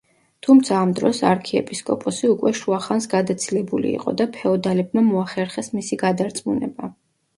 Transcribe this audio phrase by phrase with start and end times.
[0.45, 6.91] თუმცა, ამ დროს არქიეპისკოპოსი უკვე შუა ხანს გადაცილებული იყო და ფეოდალებმა მოახერხეს მისი გადარწმუნება.